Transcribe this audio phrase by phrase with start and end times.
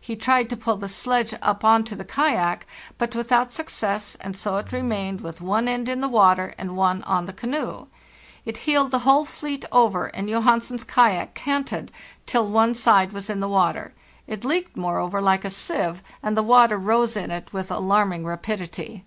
[0.00, 2.64] He tried to pull the sledge up on to the kayak,
[2.96, 7.02] but without success, and so it remained with one end in the water and one
[7.02, 7.88] on the canoe.
[8.44, 11.90] It heeled the whole fleet over, and Johansen's kayak canted
[12.24, 13.92] till one side was in the water;
[14.28, 17.16] it leaked, moreover, like a sieve, and the water BY SLEDGE AND KAVAK 291 rose
[17.16, 19.04] in it with alarming rapidity.